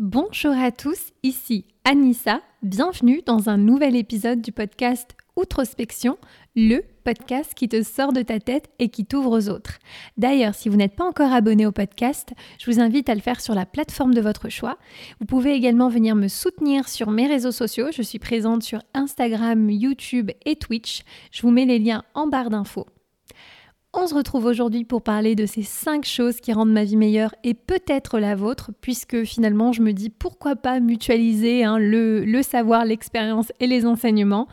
[0.00, 6.18] Bonjour à tous, ici Anissa, bienvenue dans un nouvel épisode du podcast Outrospection,
[6.54, 9.80] le podcast qui te sort de ta tête et qui t'ouvre aux autres.
[10.16, 13.40] D'ailleurs, si vous n'êtes pas encore abonné au podcast, je vous invite à le faire
[13.40, 14.78] sur la plateforme de votre choix.
[15.18, 17.88] Vous pouvez également venir me soutenir sur mes réseaux sociaux.
[17.92, 21.02] Je suis présente sur Instagram, YouTube et Twitch.
[21.32, 22.86] Je vous mets les liens en barre d'infos.
[23.94, 27.34] On se retrouve aujourd'hui pour parler de ces 5 choses qui rendent ma vie meilleure
[27.42, 32.84] et peut-être la vôtre, puisque finalement je me dis pourquoi pas mutualiser hein, le, savoir,
[32.84, 34.46] l'expérience et les enseignements.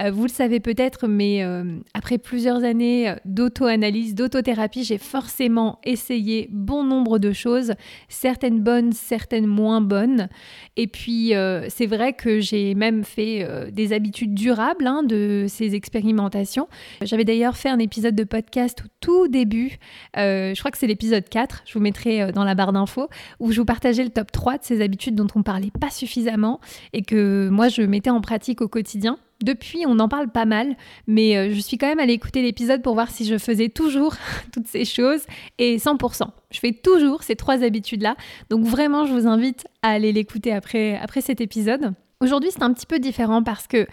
[0.00, 6.48] Euh, vous le savez peut-être, mais euh, après plusieurs années d'auto-analyse, d'autothérapie, j'ai forcément essayé
[6.50, 7.74] bon nombre de choses,
[8.08, 10.30] certaines bonnes, certaines moins bonnes.
[10.76, 15.74] Et puis euh, c'est vrai que j'ai même fait des habitudes durables hein, de ces
[15.74, 16.68] expérimentations.
[17.02, 19.78] J'avais d'ailleurs fait un épisode de podcast tout début,
[20.16, 23.08] euh, je crois que c'est l'épisode 4, je vous mettrai euh, dans la barre d'infos,
[23.40, 26.60] où je vous partageais le top 3 de ces habitudes dont on parlait pas suffisamment
[26.92, 29.18] et que moi je mettais en pratique au quotidien.
[29.42, 30.76] Depuis, on en parle pas mal,
[31.06, 34.16] mais euh, je suis quand même allée écouter l'épisode pour voir si je faisais toujours
[34.52, 35.22] toutes ces choses
[35.58, 36.24] et 100%.
[36.50, 38.16] Je fais toujours ces trois habitudes-là.
[38.50, 41.92] Donc vraiment, je vous invite à aller l'écouter après, après cet épisode.
[42.20, 43.86] Aujourd'hui, c'est un petit peu différent parce que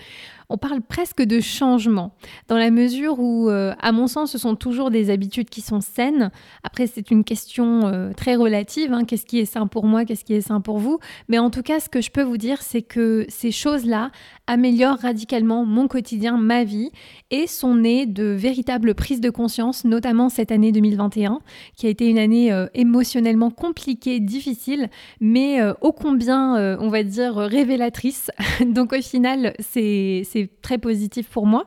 [0.49, 2.13] on parle presque de changement,
[2.47, 5.81] dans la mesure où, euh, à mon sens, ce sont toujours des habitudes qui sont
[5.81, 6.31] saines.
[6.63, 9.05] Après, c'est une question euh, très relative, hein.
[9.05, 10.99] qu'est-ce qui est sain pour moi, qu'est-ce qui est sain pour vous.
[11.29, 14.11] Mais en tout cas, ce que je peux vous dire, c'est que ces choses-là
[14.47, 16.91] améliorent radicalement mon quotidien, ma vie,
[17.31, 21.39] et sont nées de véritables prises de conscience, notamment cette année 2021,
[21.75, 27.35] qui a été une année euh, émotionnellement compliquée, difficile, mais ô combien, on va dire,
[27.35, 28.29] révélatrice.
[28.65, 31.65] Donc au final, c'est c'est très positif pour moi.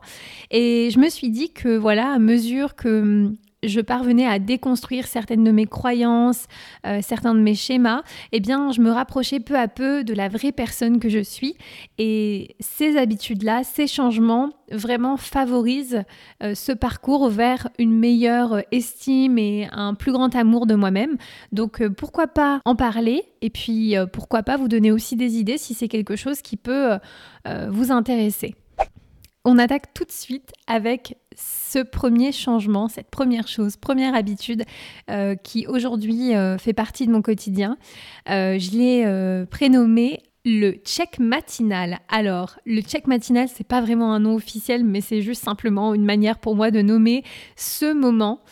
[0.51, 5.07] Et je me suis dit que voilà, à mesure que hum, je parvenais à déconstruire
[5.07, 6.47] certaines de mes croyances,
[6.87, 8.03] euh, certains de mes schémas,
[8.33, 11.57] eh bien, je me rapprochais peu à peu de la vraie personne que je suis.
[11.99, 16.05] Et ces habitudes-là, ces changements, vraiment favorisent
[16.43, 21.17] euh, ce parcours vers une meilleure estime et un plus grand amour de moi-même.
[21.53, 25.59] Donc, euh, pourquoi pas en parler et puis pourquoi pas vous donner aussi des idées
[25.59, 26.99] si c'est quelque chose qui peut
[27.71, 28.57] vous intéresser.
[29.51, 34.65] On attaque tout de suite avec ce premier changement, cette première chose, première habitude
[35.11, 37.79] euh, qui aujourd'hui euh, fait partie de mon quotidien.
[38.29, 41.99] Euh, je l'ai prénommé le check matinal.
[42.11, 46.05] Alors, le check matinal, c'est pas vraiment un nom officiel, mais c'est juste simplement une
[46.05, 47.25] manière pour moi de nommer
[47.57, 48.43] ce moment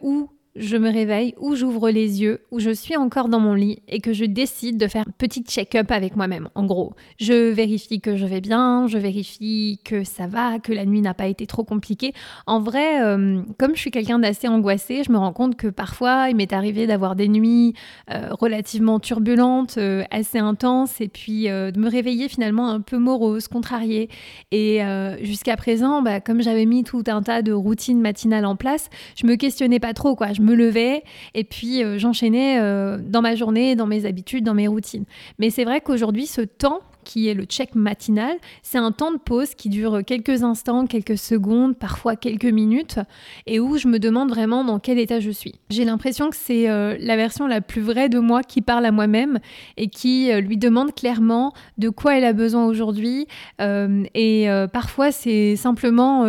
[0.00, 3.82] où je me réveille ou j'ouvre les yeux ou je suis encore dans mon lit
[3.88, 6.48] et que je décide de faire un petit check-up avec moi-même.
[6.56, 10.86] En gros, je vérifie que je vais bien, je vérifie que ça va, que la
[10.86, 12.12] nuit n'a pas été trop compliquée.
[12.46, 16.26] En vrai, euh, comme je suis quelqu'un d'assez angoissé, je me rends compte que parfois
[16.30, 17.74] il m'est arrivé d'avoir des nuits
[18.10, 23.46] euh, relativement turbulentes, euh, assez intenses et puis de me réveiller finalement un peu morose,
[23.46, 24.08] contrariée.
[24.50, 24.80] Et
[25.22, 29.26] jusqu'à présent, bah, comme j'avais mis tout un tas de routines matinales en place, je
[29.26, 31.02] me questionnais pas trop quoi levais
[31.34, 35.04] et puis euh, j'enchaînais euh, dans ma journée, dans mes habitudes, dans mes routines.
[35.38, 36.80] Mais c'est vrai qu'aujourd'hui, ce temps
[37.10, 38.36] qui est le check matinal.
[38.62, 43.00] C'est un temps de pause qui dure quelques instants, quelques secondes, parfois quelques minutes,
[43.46, 45.56] et où je me demande vraiment dans quel état je suis.
[45.70, 48.92] J'ai l'impression que c'est euh, la version la plus vraie de moi qui parle à
[48.92, 49.40] moi-même
[49.76, 53.26] et qui euh, lui demande clairement de quoi elle a besoin aujourd'hui.
[53.60, 56.24] Euh, et parfois, c'est simplement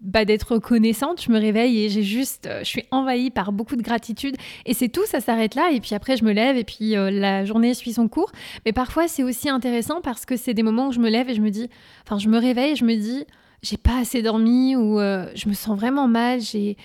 [0.00, 1.20] bah, d'être reconnaissante.
[1.22, 4.36] Je me réveille et j'ai juste, je suis envahie par beaucoup de gratitude.
[4.64, 5.70] Et c'est tout, ça s'arrête là.
[5.72, 8.32] Et puis après, je me lève et puis la journée suit son cours.
[8.64, 11.34] Mais parfois, c'est aussi intéressant parce que c'est des moments où je me lève et
[11.34, 11.68] je me dis,
[12.04, 13.26] enfin, je me réveille et je me dis,
[13.64, 16.76] j'ai pas assez dormi ou euh, je me sens vraiment mal, j'ai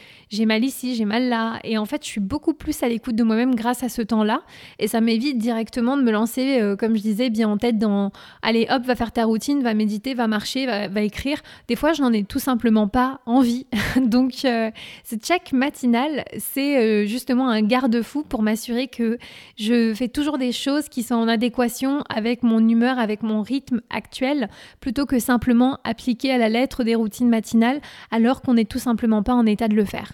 [0.45, 1.59] mal ici, j'ai mal là.
[1.65, 4.43] Et en fait, je suis beaucoup plus à l'écoute de moi-même grâce à ce temps-là.
[4.79, 8.11] Et ça m'évite directement de me lancer, euh, comme je disais, bien en tête dans
[8.41, 11.41] allez, hop, va faire ta routine, va méditer, va marcher, va, écrire.
[11.67, 13.67] Des fois, je n'en ai tout simplement pas envie.
[13.97, 14.71] Donc, euh,
[15.03, 19.17] ce check matinal, c'est justement un garde-fou pour m'assurer que
[19.57, 23.81] je fais toujours des choses qui sont en adéquation avec mon humeur, avec mon rythme
[23.89, 24.49] actuel,
[24.79, 27.81] plutôt que simplement appliquer à la lettre des routines matinales
[28.11, 30.13] alors qu'on n'est tout simplement pas en état de le faire.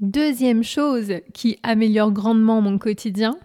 [0.00, 3.36] Deuxième chose qui améliore grandement mon quotidien,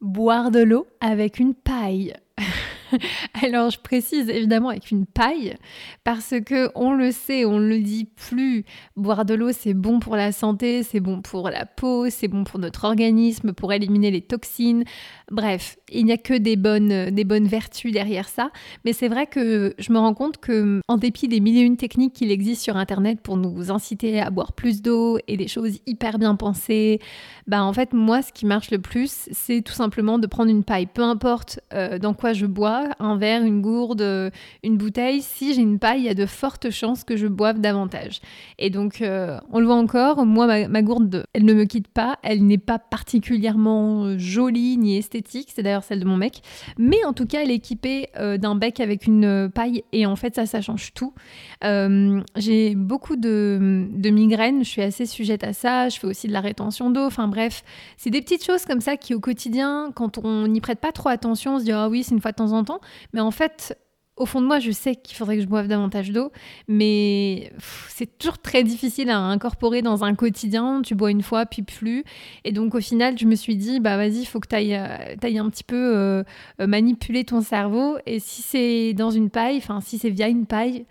[0.00, 2.14] boire de l'eau avec une paille.
[3.42, 5.56] Alors je précise évidemment avec une paille
[6.04, 8.64] parce que on le sait, on le dit plus,
[8.96, 12.44] boire de l'eau c'est bon pour la santé, c'est bon pour la peau, c'est bon
[12.44, 14.84] pour notre organisme, pour éliminer les toxines.
[15.30, 18.50] Bref, il n'y a que des bonnes, des bonnes vertus derrière ça.
[18.84, 21.76] Mais c'est vrai que je me rends compte que, en dépit des mille et une
[21.76, 25.78] techniques qu'il existe sur Internet pour nous inciter à boire plus d'eau et des choses
[25.86, 27.00] hyper bien pensées,
[27.46, 30.64] bah en fait, moi, ce qui marche le plus, c'est tout simplement de prendre une
[30.64, 30.86] paille.
[30.86, 34.30] Peu importe euh, dans quoi je bois, un verre, une gourde,
[34.62, 37.60] une bouteille, si j'ai une paille, il y a de fortes chances que je boive
[37.60, 38.20] davantage.
[38.58, 42.18] Et donc, euh, on le voit encore, moi, ma, gourde, elle ne me quitte pas,
[42.22, 45.18] elle n'est pas particulièrement jolie ni esthétique
[45.54, 46.42] c'est d'ailleurs celle de mon mec.
[46.76, 50.06] Mais en tout cas, elle est équipée euh, d'un bec avec une euh, paille et
[50.06, 51.12] en fait, ça, ça change tout.
[51.64, 55.88] Euh, j'ai beaucoup de, migraines, je suis assez sujette à ça.
[55.88, 57.04] Je fais aussi de la rétention d'eau.
[57.04, 57.64] Enfin bref,
[57.96, 61.08] c'est des petites choses comme ça qui, au quotidien, quand on n'y prête pas trop
[61.08, 62.67] attention, on se dit ah oui, c'est une fois de temps en temps.
[63.12, 63.76] Mais en fait,
[64.18, 66.32] au fond de moi, je sais qu'il faudrait que je boive davantage d'eau,
[66.66, 67.52] mais
[67.88, 70.82] c'est toujours très difficile à incorporer dans un quotidien.
[70.82, 72.04] Tu bois une fois, puis plus.
[72.44, 74.74] Et donc, au final, je me suis dit, bah vas-y, il faut que tu ailles,
[74.74, 76.24] euh, un petit peu euh,
[76.60, 77.96] euh, manipuler ton cerveau.
[78.06, 80.86] Et si c'est dans une paille, enfin, si c'est via une paille,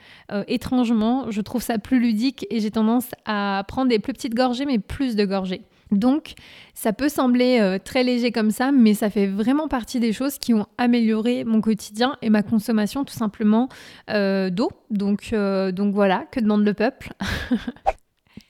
[0.47, 4.65] étrangement, je trouve ça plus ludique et j'ai tendance à prendre des plus petites gorgées,
[4.65, 5.61] mais plus de gorgées.
[5.91, 6.33] Donc,
[6.73, 10.37] ça peut sembler euh, très léger comme ça, mais ça fait vraiment partie des choses
[10.37, 13.69] qui ont amélioré mon quotidien et ma consommation tout simplement
[14.09, 14.69] euh, d'eau.
[14.89, 17.13] Donc, euh, donc voilà, que demande le peuple?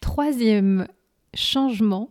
[0.02, 0.88] Troisième
[1.34, 2.10] changement.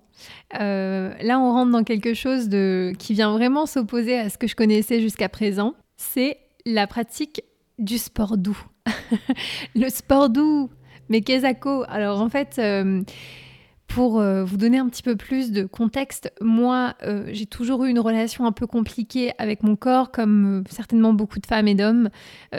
[0.53, 4.55] là, on rentre dans quelque chose de, qui vient vraiment s'opposer à ce que je
[4.55, 5.75] connaissais jusqu'à présent.
[5.97, 7.43] C'est la pratique
[7.79, 8.59] du sport doux.
[9.75, 10.71] le sport doux,
[11.09, 11.47] mais qu'est-ce
[11.89, 12.61] Alors en fait
[13.97, 17.89] pour euh, vous donner un petit peu plus de contexte, moi, euh, j'ai toujours eu
[17.89, 21.75] une relation un peu compliquée avec mon corps, comme euh, certainement beaucoup de femmes et
[21.75, 22.11] d'hommes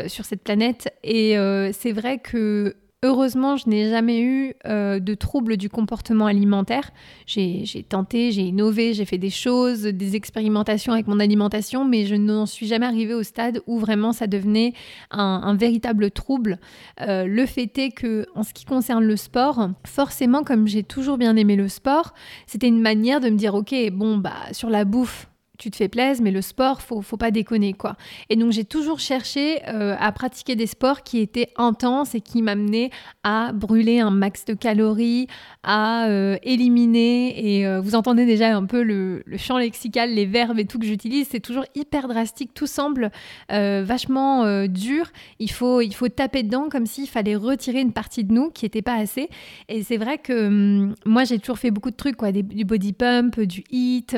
[0.08, 0.92] sur cette planète.
[1.04, 1.36] Et
[1.74, 6.90] c'est vrai que Heureusement, je n'ai jamais eu euh, de troubles du comportement alimentaire.
[7.28, 12.16] J'ai tenté, j'ai innové, j'ai fait des choses, des expérimentations avec mon alimentation, mais je
[12.16, 14.74] n'en suis jamais arrivée au stade où vraiment ça devenait
[15.12, 16.58] un, véritable trouble.
[17.02, 21.20] Euh, le fait est que, en ce qui concerne le sport, forcément, comme j'ai toujours
[21.20, 22.16] bien aimé le sport,
[22.48, 25.88] c'était une manière de me dire, ok, bon, bah sur la bouffe, tu te fais
[25.88, 27.96] plaisir, mais le sport, faut, faut pas déconner, quoi.
[28.30, 32.42] Et donc, j'ai toujours cherché euh, à pratiquer des sports qui étaient intenses et qui
[32.42, 32.92] m'amenaient
[33.24, 35.28] à brûler un max de calories,
[35.64, 37.58] à euh, éliminer.
[37.58, 40.86] Et euh, vous entendez déjà un peu le, champ lexical, les verbes et tout que
[40.86, 41.28] j'utilise.
[41.32, 42.54] C'est toujours hyper drastique.
[42.54, 43.12] Tout semble
[43.50, 45.12] vachement dur.
[45.40, 48.66] Il faut, il faut taper dedans comme s'il fallait retirer une partie de nous qui
[48.66, 49.30] n'était pas assez.
[49.70, 52.32] Et c'est vrai que hum, moi, j'ai toujours fait beaucoup de trucs, quoi.
[52.32, 54.16] du body pump, du hit.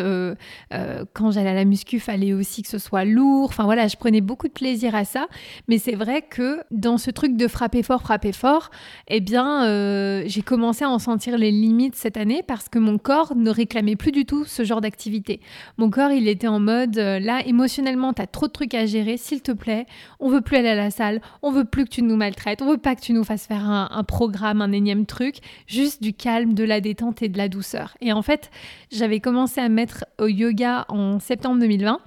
[1.13, 3.49] quand j'allais à la muscu, fallait aussi que ce soit lourd.
[3.49, 5.27] Enfin voilà, je prenais beaucoup de plaisir à ça.
[5.67, 8.71] Mais c'est vrai que dans ce truc de frapper fort, frapper fort,
[9.07, 12.97] eh bien, euh, j'ai commencé à en sentir les limites cette année parce que mon
[12.97, 15.39] corps ne réclamait plus du tout ce genre d'activité.
[15.77, 18.85] Mon corps, il était en mode, euh, là, émotionnellement, tu as trop de trucs à
[18.85, 19.85] gérer, s'il te plaît,
[20.19, 22.69] on veut plus aller à la salle, on veut plus que tu nous maltraites, on
[22.69, 25.37] veut pas que tu nous fasses faire un, un programme, un énième truc,
[25.67, 27.95] juste du calme, de la détente et de la douceur.
[28.01, 28.51] Et en fait,
[28.91, 31.99] j'avais commencé à mettre au yoga en septembre 2020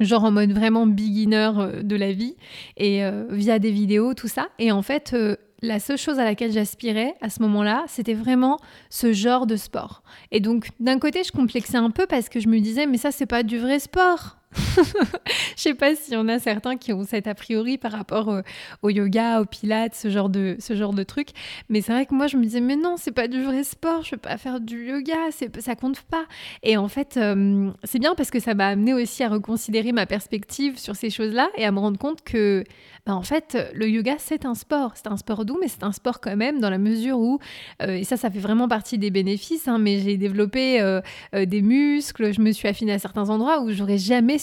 [0.00, 2.36] genre en mode vraiment beginner euh, de la vie
[2.76, 6.24] et euh, via des vidéos tout ça et en fait euh, la seule chose à
[6.24, 8.58] laquelle j'aspirais à ce moment-là, c'était vraiment
[8.90, 10.04] ce genre de sport.
[10.30, 13.10] Et donc, d'un côté, je complexais un peu parce que je me disais, mais ça,
[13.10, 14.36] c'est pas du vrai sport.
[15.56, 18.42] Je sais pas si on a certains qui ont cet a priori par rapport
[18.82, 21.28] au, yoga, au pilates, ce genre de, ce genre de truc.
[21.68, 24.02] Mais c'est vrai que moi, je me disais, mais non, c'est pas du vrai sport,
[24.02, 25.16] je veux pas faire du yoga,
[25.58, 26.24] ça compte pas.
[26.62, 30.06] Et en fait, euh, c'est bien parce que ça m'a amené aussi à reconsidérer ma
[30.06, 32.64] perspective sur ces choses-là et à me rendre compte que,
[33.06, 34.92] bah, en fait, le yoga, c'est un sport.
[34.94, 37.38] C'est un sport doux, mais c'est un sport quand même dans la mesure où,
[37.82, 41.00] euh, et ça, ça fait vraiment partie des bénéfices, hein, mais j'ai développé euh,
[41.34, 44.38] des muscles, je me suis affinée à certains endroits où j'aurais jamais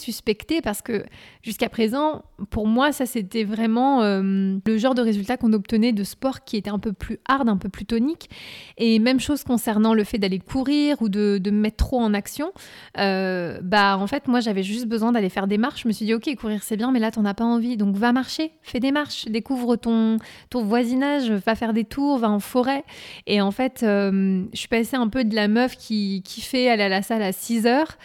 [0.64, 1.04] parce que
[1.42, 6.04] jusqu'à présent, pour moi, ça c'était vraiment euh, le genre de résultat qu'on obtenait de
[6.04, 8.30] sport qui était un peu plus hard, un peu plus tonique.
[8.78, 12.52] Et même chose concernant le fait d'aller courir ou de, me mettre trop en action.
[12.98, 15.84] Euh, bah en fait, moi j'avais juste besoin d'aller faire des marches.
[15.84, 17.78] Je me suis dit, ok, courir c'est bien, mais là t'en as pas envie.
[17.78, 20.18] Donc va marcher, fais des marches, découvre ton,
[20.50, 22.84] ton voisinage, va faire des tours, va en forêt.
[23.28, 26.70] Et en fait, euh, je suis passée un peu de la meuf qui, qui fait
[26.70, 27.98] aller à la salle à 6 heures,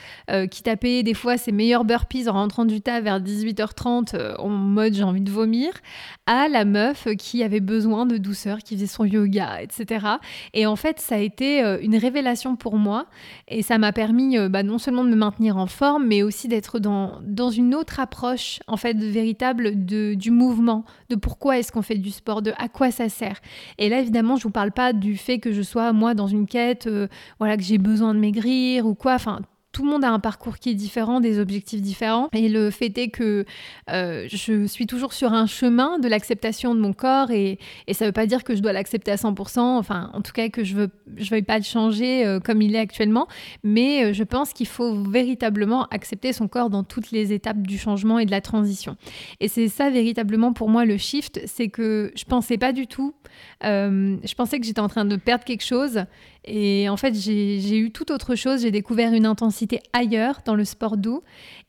[0.51, 4.49] qui tapait des fois ses meilleurs beurres burpees en rentrant du tas vers 18h30 en
[4.49, 5.73] mode j'ai envie de vomir,
[6.27, 10.07] à la meuf qui avait besoin de douceur, qui faisait son yoga, etc.
[10.55, 13.07] Et en fait, ça a été une révélation pour moi
[13.49, 16.79] et ça m'a permis bah, non seulement de me maintenir en forme, mais aussi d'être
[16.79, 21.83] dans, dans une autre approche en fait véritable de, du mouvement, de pourquoi est-ce qu'on
[21.83, 23.41] fait du sport, de à quoi ça sert.
[23.79, 26.47] Et là, évidemment, je vous parle pas du fait que je sois moi dans une
[26.47, 29.15] quête, euh, voilà, que j'ai besoin de maigrir ou quoi.
[29.15, 29.41] Enfin,
[29.73, 32.29] tout le monde a un parcours qui est différent, des objectifs différents.
[32.33, 33.45] Et le fait est que
[33.91, 37.59] euh, je suis toujours sur un chemin de l'acceptation de mon corps et,
[37.93, 40.49] ça ne veut pas dire que je dois l'accepter à 100%, enfin en tout cas
[40.49, 43.27] que je ne veux, pas le changer euh, comme il est actuellement,
[43.63, 47.79] mais euh, je pense qu'il faut véritablement accepter son corps dans toutes les étapes du
[47.79, 48.97] changement et de la transition.
[49.41, 53.15] Et c'est ça véritablement pour moi le shift, c'est que je pensais pas du tout,
[53.63, 56.05] je pensais que j'étais en train de perdre quelque chose
[56.53, 58.63] et en fait, j'ai eu tout autre chose.
[58.63, 61.23] J'ai découvert une intensité ailleurs dans le sport doux.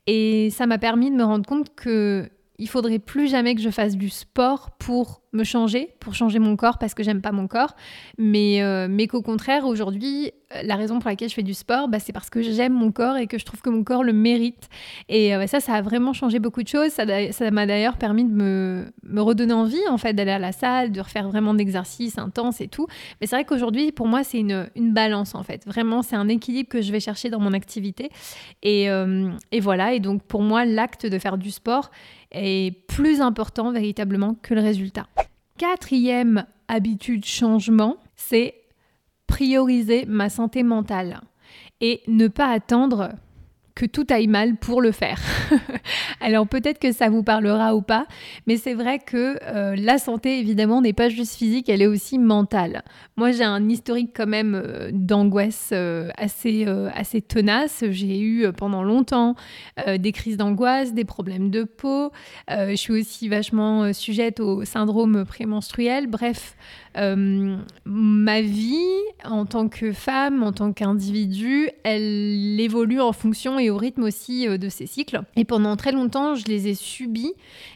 [0.08, 3.70] Et ça m'a permis de me rendre compte que il faudrait plus jamais que je
[3.70, 7.48] fasse du sport pour me changer, pour changer mon corps parce que j'aime pas mon
[7.48, 7.76] corps,
[8.18, 11.88] mais, euh, mais qu'au contraire, aujourd'hui, euh, la raison pour laquelle je fais du sport,
[11.88, 14.12] bah, c'est parce que j'aime mon corps et que je trouve que mon corps le
[14.12, 14.70] mérite.
[15.08, 16.90] Et euh, ça, ça a vraiment changé beaucoup de choses.
[16.92, 17.06] Ça,
[17.52, 21.00] m'a d'ailleurs permis de me, me, redonner envie, en fait, d'aller à la salle, de
[21.00, 22.88] refaire vraiment d'exercices intenses et tout.
[23.22, 25.66] Mais c'est vrai qu'aujourd'hui, pour moi, c'est une, une, balance, en fait.
[25.66, 28.10] Vraiment, c'est un équilibre que je vais chercher dans mon activité.
[28.64, 28.88] Et,
[29.52, 29.94] et voilà.
[29.94, 31.90] Et donc, pour moi, l'acte de faire du sport
[32.32, 35.08] est plus important véritablement que le résultat.
[35.58, 38.56] Quatrième habitude changement, c'est
[39.28, 41.22] prioriser ma santé mentale
[41.80, 43.12] et ne pas attendre
[43.76, 45.20] que tout aille mal pour le faire.
[46.22, 48.06] Alors peut-être que ça vous parlera ou pas,
[48.48, 52.20] mais c'est vrai que euh, la santé évidemment n'est pas juste physique, elle est aussi
[52.20, 52.84] mentale.
[53.16, 57.84] Moi j'ai un historique quand même euh, d'angoisse euh, assez, assez tenace.
[57.90, 59.36] J'ai eu pendant longtemps
[59.98, 62.12] des crises d'angoisse, des problèmes de peau.
[62.50, 66.08] je suis aussi vachement sujette au syndrome prémenstruel.
[66.08, 66.56] Bref,
[66.96, 68.78] ma vie
[69.24, 74.48] en tant que femme, en tant qu'individu, elle évolue en fonction et au rythme aussi
[74.48, 75.22] de ses cycles.
[75.36, 77.34] Et pendant très longtemps, je les ai subis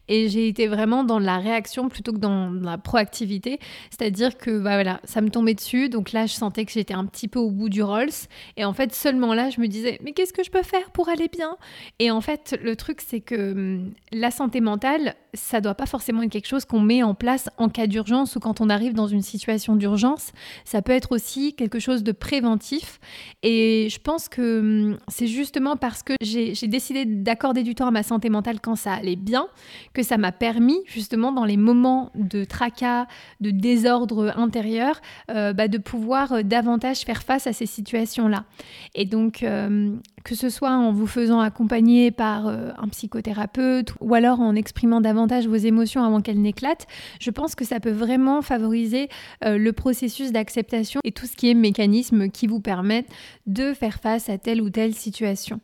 [0.08, 3.60] et j'ai été vraiment dans la réaction plutôt que dans la proactivité.
[3.90, 7.06] C'est-à-dire que bah voilà, ça me tombait dessus, donc là je sentais que j'étais un
[7.06, 8.10] petit peu au bout du Rolls.
[8.58, 11.10] Et en fait, seulement là, je me disais, mais qu'est-ce que je peux faire pour
[11.10, 11.58] aller bien?
[12.00, 16.22] Et en fait, le truc, c'est que hum, la santé mentale, ça doit pas forcément
[16.22, 19.08] être quelque chose qu'on met en place en cas d'urgence ou quand on arrive dans
[19.08, 20.32] une situation d'urgence.
[20.64, 23.00] Ça peut être aussi quelque chose de préventif.
[23.44, 27.92] Et je pense que hum, c'est justement parce que j'ai décidé d'accorder du temps à
[27.92, 29.48] ma santé mentale quand ça allait bien
[29.94, 33.08] que ça m'a permis justement dans les moments de tracas,
[33.42, 35.02] de désordre intérieur,
[35.32, 38.46] euh, bah, de pouvoir euh, davantage faire face à ces situations-là.
[38.94, 44.42] Et donc, euh, que ce soit en vous faisant accompagner par un psychothérapeute ou alors
[44.42, 46.88] en exprimant davantage vos émotions avant qu'elles n'éclatent,
[47.22, 49.08] je pense que ça peut vraiment favoriser
[49.44, 53.10] le processus d'acceptation et tout ce qui est mécanisme qui vous permettent
[53.46, 55.62] de faire face à telle ou telle situation.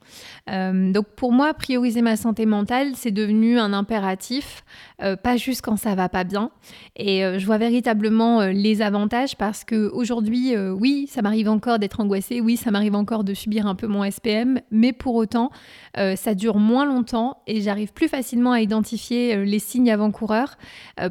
[0.48, 4.63] donc pour moi, prioriser ma santé mentale, c'est devenu un impératif,
[5.01, 6.51] euh, pas juste quand ça va pas bien.
[6.96, 11.80] Et euh, je vois véritablement euh, les avantages parce que aujourd'hui, oui, ça m'arrive encore
[11.80, 15.51] d'être angoissée, oui, ça m'arrive encore de subir un peu mon SPM, mais pour autant,
[15.96, 20.58] ça dure moins longtemps et j'arrive plus facilement à identifier les signes avant-coureurs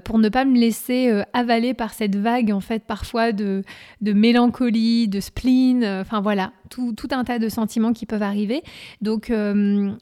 [0.05, 3.63] pour ne pas me laisser avaler par cette vague en fait parfois de,
[4.01, 8.63] de mélancolie, de spleen, enfin voilà, tout, tout, un tas de sentiments qui peuvent arriver.
[9.01, 9.33] Donc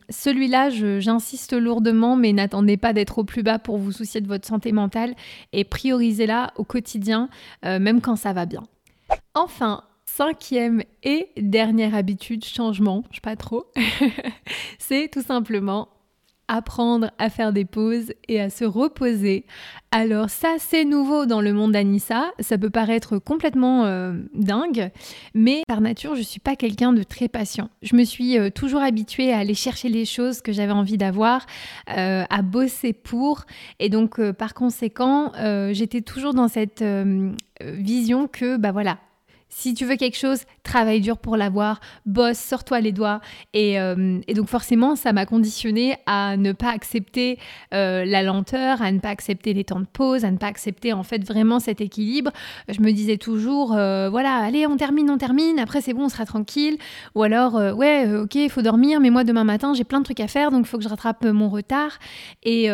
[0.09, 4.47] celui-là, j'insiste lourdement, mais n'attendez pas d'être au plus bas pour vous soucier de votre
[4.47, 5.15] santé mentale
[5.53, 7.29] et priorisez-la au quotidien,
[7.65, 8.63] euh, même quand ça va bien.
[9.35, 9.83] Enfin,
[10.19, 13.67] cinquième et dernière habitude, changement, je sais pas trop,
[14.81, 15.91] c'est tout simplement
[16.49, 19.45] apprendre à faire des pauses et à se reposer.
[19.93, 22.33] Alors ça, c'est nouveau dans le monde d'Anissa.
[22.41, 24.91] Ça peut paraître complètement euh, dingue,
[25.35, 27.71] mais par nature, je suis pas quelqu'un de très patient.
[27.83, 31.47] Je me suis euh, toujours habituée à aller chercher les choses que j'avais envie d'avoir,
[31.97, 33.45] euh, à bosser pour,
[33.79, 35.31] et donc par conséquent,
[35.71, 36.83] j'étais toujours dans cette
[37.61, 38.99] vision que, bah voilà,
[39.49, 43.21] si tu veux quelque chose, travaille dur pour l'avoir, bosse, sors-toi les doigts.
[43.55, 47.39] Et, euh, donc forcément, ça m'a conditionné à ne pas accepter
[47.75, 50.93] euh, la lenteur, à ne pas accepter les temps de pause, à ne pas accepter
[50.93, 52.31] en fait vraiment cet équilibre.
[52.69, 56.09] Je me disais toujours, euh, voilà, allez, on termine, on termine, après c'est bon, on
[56.09, 56.77] sera tranquille.
[57.15, 60.21] Ou alors, ouais, ok, il faut dormir, mais moi demain matin, j'ai plein de trucs
[60.21, 61.99] à faire, donc il faut que je rattrape mon retard.
[62.43, 62.69] Et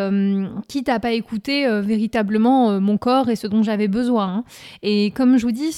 [0.69, 4.25] quitte à pas écouter véritablement mon corps et ce dont j'avais besoin.
[4.25, 4.45] Hein.
[4.83, 5.73] Et comme je vous dis,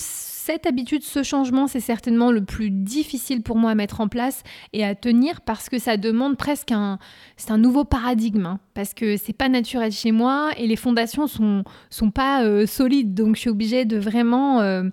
[0.47, 4.45] cette habitude, ce changement, c'est certainement le plus difficile pour moi à mettre en place
[4.73, 7.01] et à tenir parce que ça demande presque un,
[7.37, 11.27] c'est un nouveau paradigme hein, parce que c'est pas naturel chez moi et les fondations
[11.27, 13.13] sont sont pas euh, solides.
[13.13, 14.85] Donc je suis obligée de vraiment euh,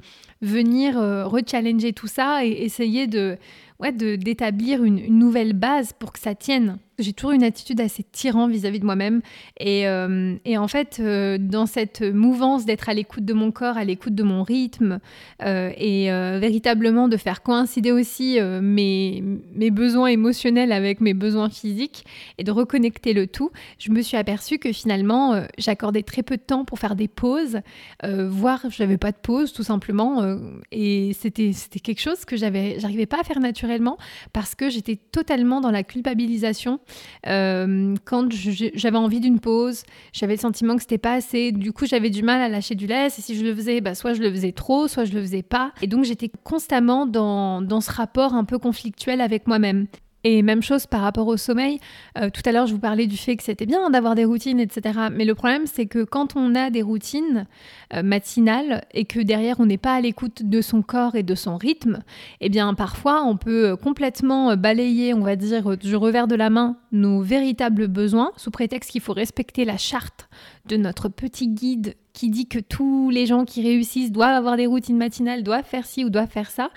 [0.43, 3.37] venir euh, rechallenger tout ça et essayer de
[3.79, 6.77] ouais, d'établir une, nouvelle base pour que ça tienne.
[6.99, 9.21] J'ai toujours une attitude assez tyran vis-à-vis de moi-même.
[9.59, 13.77] Et, euh, et, en fait, euh, dans cette mouvance d'être à l'écoute de mon corps,
[13.77, 14.99] à l'écoute de mon rythme,
[15.41, 16.09] euh, et
[16.39, 19.23] véritablement de faire coïncider aussi mes,
[19.55, 22.05] mes besoins émotionnels avec mes besoins physiques,
[22.37, 26.41] et de reconnecter le tout, je me suis aperçue que finalement, j'accordais très peu de
[26.41, 27.59] temps pour faire des pauses,
[28.03, 30.32] voire je n'avais pas de pause tout simplement.
[30.71, 33.97] Et c'était quelque chose que j'avais, j'arrivais pas à faire naturellement
[34.31, 36.79] parce que j'étais totalement dans la culpabilisation
[37.27, 41.51] euh, quand j'avais envie d'une pause, j'avais le sentiment que c'était pas assez.
[41.51, 43.07] Du coup, j'avais du mal à lâcher du lait.
[43.07, 45.43] Et si je le faisais, bah, soit je le faisais trop, soit je le faisais
[45.43, 45.71] pas.
[45.81, 49.87] Et donc, j'étais constamment dans, dans ce rapport un peu conflictuel avec moi-même.
[50.23, 51.79] Et même chose par rapport au sommeil.
[52.17, 54.59] Euh, tout à l'heure, je vous parlais du fait que c'était bien d'avoir des routines,
[54.59, 54.99] etc.
[55.11, 57.45] Mais le problème, c'est que quand on a des routines
[57.93, 61.35] euh, matinales et que derrière, on n'est pas à l'écoute de son corps et de
[61.35, 62.03] son rythme,
[62.39, 66.77] eh bien, parfois, on peut complètement balayer, on va dire, du revers de la main
[66.93, 70.29] nos véritables besoins sous prétexte qu'il faut respecter la charte
[70.67, 74.67] de notre petit guide qui dit que tous les gens qui réussissent doivent avoir des
[74.67, 76.69] routines matinales, doivent faire ci ou doivent faire ça.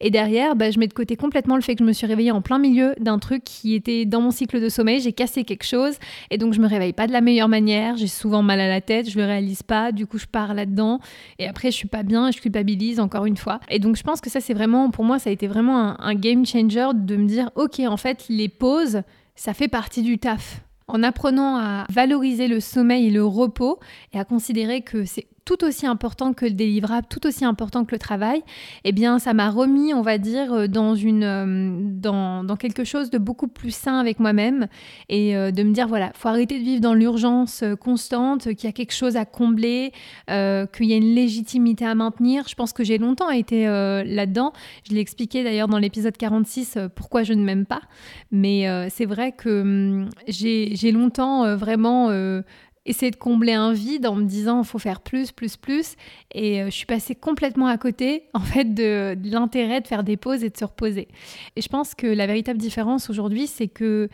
[0.00, 2.30] Et derrière, bah, je mets de côté complètement le fait que je me suis réveillée
[2.30, 5.64] en plein milieu d'un truc qui était dans mon cycle de sommeil, j'ai cassé quelque
[5.64, 5.94] chose
[6.30, 8.82] et donc je me réveille pas de la meilleure manière, j'ai souvent mal à la
[8.82, 11.00] tête, je le réalise pas, du coup je pars là-dedans
[11.38, 13.60] et après je suis pas bien et je culpabilise encore une fois.
[13.70, 15.96] Et donc je pense que ça c'est vraiment, pour moi ça a été vraiment un,
[16.00, 19.02] un game changer de me dire ok en fait les pauses
[19.34, 20.62] ça fait partie du taf.
[20.88, 23.78] En apprenant à valoriser le sommeil et le repos
[24.12, 27.92] et à considérer que c'est tout aussi important que le délivrable, tout aussi important que
[27.92, 28.42] le travail,
[28.84, 32.84] eh bien, ça m'a remis, on va dire, euh, dans, une, euh, dans, dans quelque
[32.84, 34.68] chose de beaucoup plus sain avec moi-même
[35.08, 38.66] et euh, de me dire, voilà, faut arrêter de vivre dans l'urgence constante, qu'il y
[38.66, 39.92] a quelque chose à combler,
[40.28, 42.46] qu'il y a une légitimité à maintenir.
[42.48, 44.52] Je pense que j'ai longtemps été là-dedans.
[44.88, 47.82] Je l'ai expliqué d'ailleurs dans l'épisode 46, pourquoi je ne m'aime pas.
[48.30, 52.10] Mais c'est vrai que hum, j'ai longtemps vraiment
[52.84, 55.94] essayer de combler un vide en me disant il faut faire plus, plus, plus.
[56.34, 60.16] Et euh, je suis passée complètement à côté en fait de, l'intérêt de faire des
[60.16, 61.08] pauses et de se reposer.
[61.56, 64.08] Et je pense que la véritable différence aujourd'hui, c'est que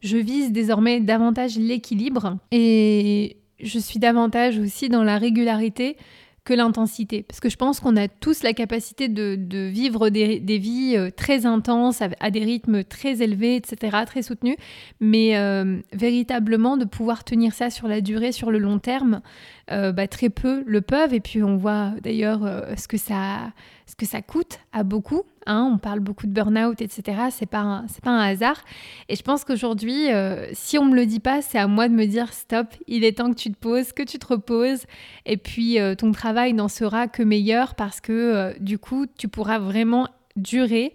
[0.00, 5.96] je vise désormais davantage l'équilibre et je suis davantage aussi dans la régularité
[6.44, 7.22] que l'intensité.
[7.22, 11.46] Parce que je pense qu'on a tous la capacité de, vivre des, vies euh, très
[11.46, 14.56] intenses, à, des rythmes très élevés, etc., très soutenus,
[15.00, 19.22] mais euh, véritablement de pouvoir tenir ça sur la durée, sur le long terme,
[19.70, 21.14] euh, bah, très peu le peuvent.
[21.14, 22.40] Et puis on voit d'ailleurs
[22.76, 23.52] ce que ça
[23.86, 25.22] ce que ça coûte à beaucoup.
[25.46, 27.24] Hein, on parle beaucoup de burn-out, etc.
[27.30, 28.62] C'est pas c'est pas un hasard.
[29.08, 31.94] Et je pense qu'aujourd'hui, euh, si on me le dit pas, c'est à moi de
[31.94, 32.68] me dire stop.
[32.86, 34.84] Il est temps que tu te poses, que tu te reposes.
[35.26, 39.28] Et puis euh, ton travail n'en sera que meilleur parce que euh, du coup, tu
[39.28, 40.92] pourras vraiment durer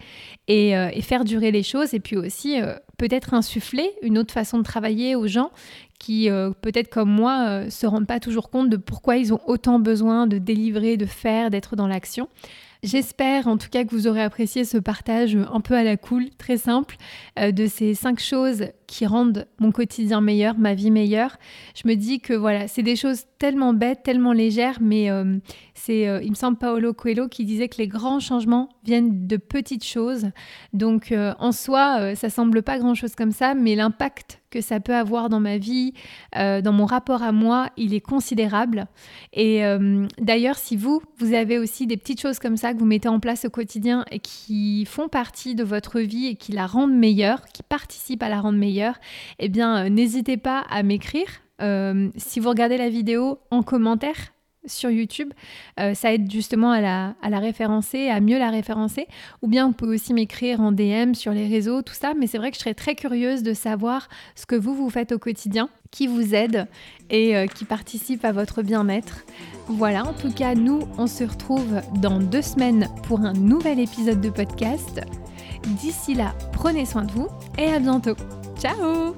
[0.50, 1.94] et, et, faire durer les choses.
[1.94, 2.58] Et puis aussi
[2.98, 5.52] peut-être insuffler une autre façon de travailler aux gens
[5.98, 6.28] qui,
[6.60, 10.40] peut-être comme moi, se rendent pas toujours compte de pourquoi ils ont autant besoin de
[10.40, 12.28] délivrer, de faire, d'être dans l'action.
[12.82, 16.30] J'espère en tout cas que vous aurez apprécié ce partage un peu à la cool,
[16.38, 16.96] très simple,
[17.38, 21.38] euh, de ces cinq choses qui rendent mon quotidien meilleur, ma vie meilleure.
[21.76, 25.38] Je me dis que voilà, c'est des choses tellement bêtes, tellement légères, mais euh,
[25.76, 29.38] c'est, euh, il me semble, Paolo Coelho qui disait que les grands changements viennent de
[29.38, 30.32] petites choses.
[30.74, 35.30] Donc en soi, ça semble pas grand-chose comme ça, mais l'impact que ça peut avoir
[35.30, 35.94] dans ma vie,
[36.36, 38.88] euh, dans mon rapport à moi, il est considérable.
[39.34, 42.86] Et euh, d'ailleurs, si vous, vous avez aussi des petites choses comme ça que vous
[42.86, 46.66] mettez en place au quotidien et qui font partie de votre vie et qui la
[46.66, 48.79] rendent meilleure, qui participent à la rendre meilleure,
[49.40, 51.28] eh bien, euh, n'hésitez pas à m'écrire.
[52.16, 54.32] si vous regardez la vidéo en commentaire,
[54.66, 55.34] sur YouTube.
[55.80, 59.08] Euh, ça aide justement à la, référencer, à mieux la référencer.
[59.42, 62.14] Ou bien vous pouvez aussi m'écrire en DM sur les réseaux, tout ça.
[62.18, 65.12] Mais c'est vrai que je serais très curieuse de savoir ce que vous, vous faites
[65.12, 66.68] au quotidien, qui vous aide
[67.10, 69.26] et euh, qui participe à votre bien-être.
[69.68, 74.22] Voilà, en tout cas, nous, on se retrouve dans deux semaines pour un nouvel épisode
[74.22, 75.02] de podcast.
[75.82, 78.16] D'ici là, prenez soin de vous et à bientôt.
[78.60, 79.16] Ciao